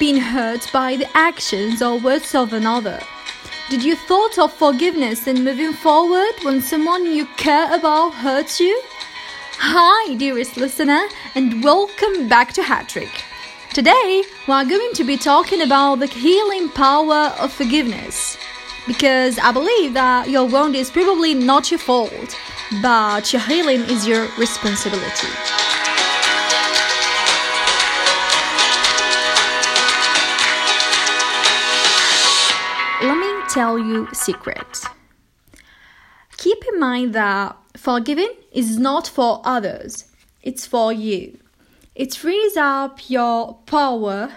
[0.00, 2.98] been hurt by the actions or words of another?
[3.68, 8.82] Did you thought of forgiveness and moving forward when someone you care about hurts you?
[9.58, 11.02] Hi, dearest listener,
[11.34, 13.12] and welcome back to Hattrick.
[13.74, 18.38] Today, we are going to be talking about the healing power of forgiveness.
[18.86, 22.34] Because I believe that your wound is probably not your fault,
[22.80, 25.59] but your healing is your responsibility.
[33.52, 34.84] Tell you a secret.
[36.36, 40.06] Keep in mind that forgiving is not for others,
[40.42, 41.38] it's for you.
[41.94, 44.32] It frees up your power,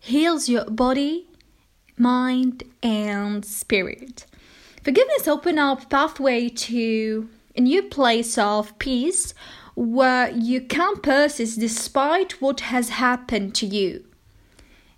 [0.00, 1.26] heals your body,
[1.98, 4.24] mind, and spirit.
[4.82, 9.34] Forgiveness opens up pathway to a new place of peace
[9.74, 14.05] where you can persist despite what has happened to you.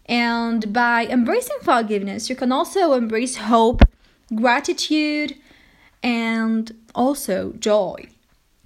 [0.08, 3.82] And by embracing forgiveness, you can also embrace hope,
[4.34, 5.36] gratitude,
[6.02, 8.06] and also joy.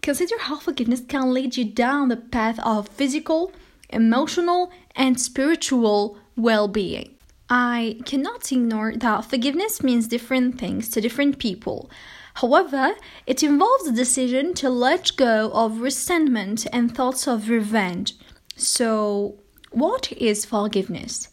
[0.03, 3.53] Consider how forgiveness can lead you down the path of physical,
[3.89, 7.15] emotional, and spiritual well being.
[7.49, 11.91] I cannot ignore that forgiveness means different things to different people.
[12.35, 12.95] However,
[13.27, 18.15] it involves the decision to let go of resentment and thoughts of revenge.
[18.57, 19.39] So,
[19.71, 21.29] what is forgiveness?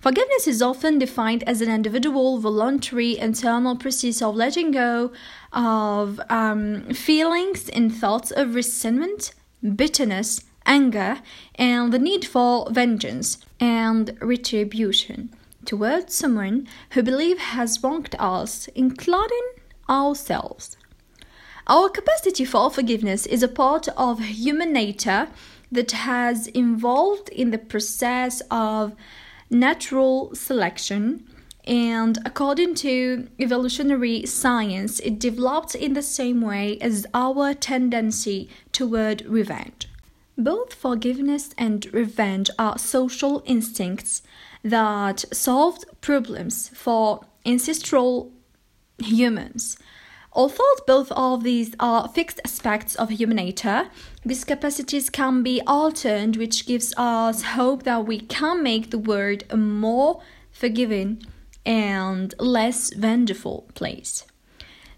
[0.00, 5.10] Forgiveness is often defined as an individual, voluntary, internal process of letting go
[5.52, 9.34] of um, feelings and thoughts of resentment,
[9.74, 11.18] bitterness, anger,
[11.56, 19.48] and the need for vengeance and retribution towards someone who believe has wronged us, including
[19.90, 20.76] ourselves.
[21.66, 25.28] Our capacity for forgiveness is a part of human nature
[25.72, 28.94] that has evolved in the process of
[29.50, 31.26] natural selection,
[31.64, 39.24] and according to evolutionary science, it developed in the same way as our tendency toward
[39.26, 39.88] revenge.
[40.36, 44.22] Both forgiveness and revenge are social instincts
[44.62, 48.32] that solved problems for ancestral
[49.02, 49.76] humans.
[50.32, 53.88] Although both of these are fixed aspects of human nature,
[54.24, 59.44] these capacities can be altered, which gives us hope that we can make the world
[59.50, 60.20] a more
[60.52, 61.22] forgiving
[61.64, 64.24] and less vengeful place.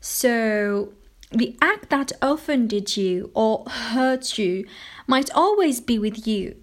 [0.00, 0.92] So,
[1.30, 4.66] the act that offended you or hurt you
[5.06, 6.56] might always be with you,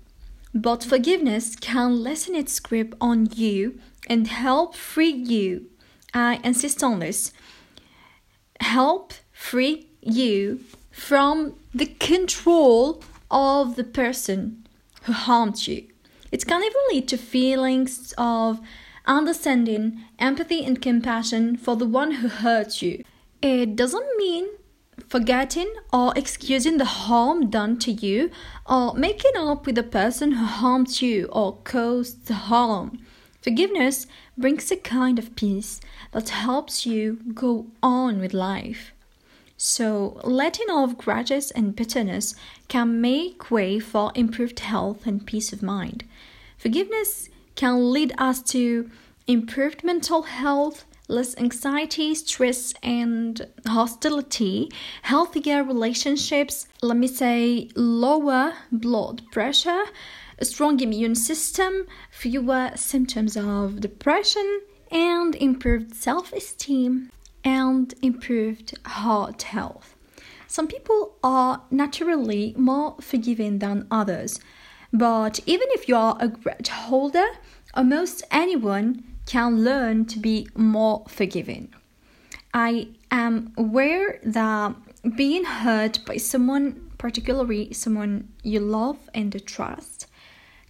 [0.54, 3.80] but forgiveness can lessen its grip on you
[4.10, 5.68] and help free you.
[6.14, 7.32] I insist on this
[8.62, 14.66] help free you from the control of the person
[15.04, 15.88] who harmed you.
[16.32, 18.60] It can even lead to feelings of
[19.06, 23.04] understanding, empathy, and compassion for the one who hurt you.
[23.42, 24.48] It doesn't mean
[25.08, 28.30] forgetting or excusing the harm done to you
[28.66, 33.00] or making up with the person who harmed you or caused the harm.
[33.48, 35.80] Forgiveness brings a kind of peace
[36.12, 38.92] that helps you go on with life.
[39.56, 42.36] So, letting off grudges and bitterness
[42.68, 46.04] can make way for improved health and peace of mind.
[46.58, 48.92] Forgiveness can lead us to
[49.28, 54.70] improved mental health, less anxiety, stress, and hostility,
[55.04, 59.84] healthier relationships, let me say, lower blood pressure,
[60.40, 64.62] a strong immune system, fewer symptoms of depression,
[64.92, 67.12] and improved self esteem
[67.44, 69.96] and improved heart health.
[70.48, 74.40] Some people are naturally more forgiving than others,
[74.94, 77.28] but even if you are a grudge holder,
[77.74, 81.74] almost anyone can learn to be more forgiving.
[82.54, 84.76] I am aware that
[85.16, 90.08] being hurt by someone, particularly someone you love and trust,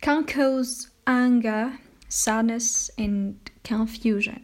[0.01, 1.79] can cause anger,
[2.09, 4.43] sadness, and confusion.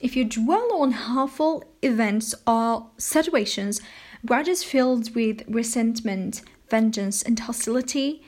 [0.00, 3.80] If you dwell on harmful events or situations,
[4.24, 8.22] grudges filled with resentment, vengeance, and hostility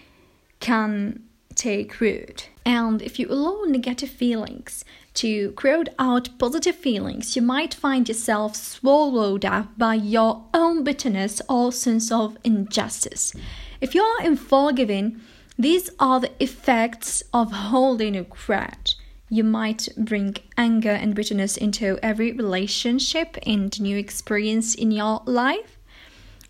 [0.61, 1.23] can
[1.55, 2.49] take root.
[2.65, 4.85] And if you allow negative feelings
[5.15, 11.43] to crowd out positive feelings, you might find yourself swallowed up by your own bitterness
[11.49, 13.35] or sense of injustice.
[13.81, 15.21] If you are unforgiving,
[15.59, 18.97] these are the effects of holding a grudge
[19.33, 25.79] you might bring anger and bitterness into every relationship and new experience in your life.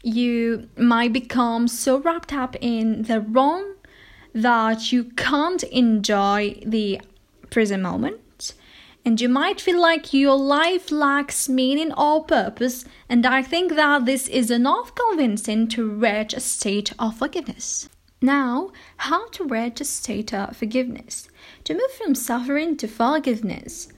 [0.02, 3.74] You might become so wrapped up in the wrong
[4.34, 7.00] that you can't enjoy the
[7.50, 8.54] present moment.
[9.04, 14.06] And you might feel like your life lacks meaning or purpose, and I think that
[14.06, 17.88] this is enough convincing to reach a state of forgiveness.
[18.24, 21.28] Now, how to reach a state of forgiveness?
[21.64, 23.88] To move from suffering to forgiveness,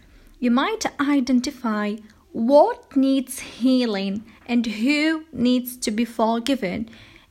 [0.41, 1.97] you might identify
[2.33, 6.89] what needs healing and who needs to be forgiven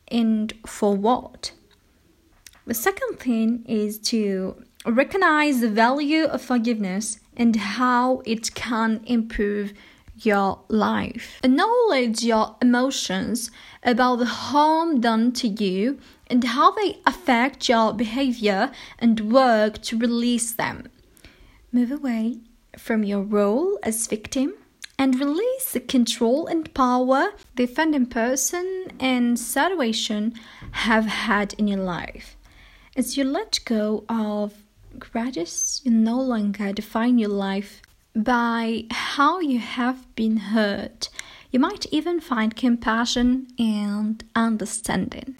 [0.08, 1.54] and for what.
[2.68, 9.74] The second thing is to recognize the value of forgiveness and how it can improve
[10.18, 11.40] your life.
[11.44, 13.50] Acknowledge your emotions
[13.82, 16.00] about the harm done to you
[16.34, 20.90] and how they affect your behavior and work to release them.
[21.72, 22.40] Move away
[22.76, 24.56] from your role as victim
[24.98, 30.34] and release the control and power the offending person and situation
[30.72, 32.36] have had in your life.
[32.96, 34.56] As you let go of
[34.98, 37.80] grudges, you no longer define your life
[38.16, 41.10] by how you have been hurt.
[41.52, 45.36] You might even find compassion and understanding.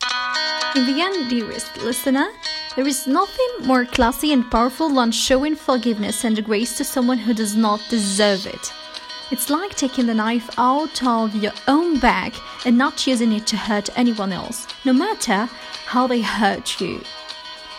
[0.76, 2.30] In the end, dearest listener,
[2.76, 7.32] there is nothing more classy and powerful than showing forgiveness and grace to someone who
[7.36, 8.74] does not deserve it.
[9.30, 12.34] It's like taking the knife out of your own back
[12.66, 15.48] and not using it to hurt anyone else, no matter
[15.86, 17.04] how they hurt you.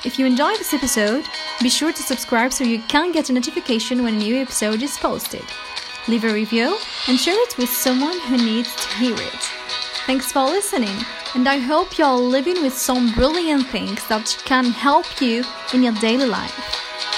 [0.05, 1.25] If you enjoyed this episode,
[1.61, 4.97] be sure to subscribe so you can get a notification when a new episode is
[4.99, 5.45] posted.
[6.07, 9.64] Leave a review and share it with someone who needs to hear it.
[10.07, 10.99] Thanks for listening,
[11.35, 15.43] and I hope you're living with some brilliant things that can help you
[15.73, 16.55] in your daily life.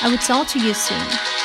[0.02, 1.35] I will talk to you soon.